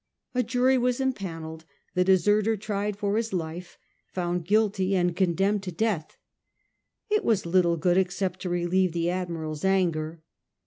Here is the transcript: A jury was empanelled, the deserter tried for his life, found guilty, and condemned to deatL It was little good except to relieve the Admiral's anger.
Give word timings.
A 0.33 0.41
jury 0.41 0.79
was 0.79 0.99
empanelled, 0.99 1.63
the 1.93 2.03
deserter 2.03 2.57
tried 2.57 2.97
for 2.97 3.17
his 3.17 3.33
life, 3.33 3.77
found 4.07 4.47
guilty, 4.47 4.95
and 4.95 5.15
condemned 5.15 5.61
to 5.61 5.71
deatL 5.71 6.15
It 7.11 7.23
was 7.23 7.45
little 7.45 7.77
good 7.77 7.97
except 7.97 8.39
to 8.41 8.49
relieve 8.49 8.93
the 8.93 9.11
Admiral's 9.11 9.63
anger. 9.63 10.23